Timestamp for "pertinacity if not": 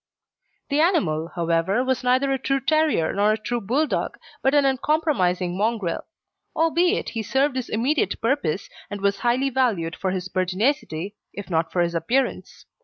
10.27-11.71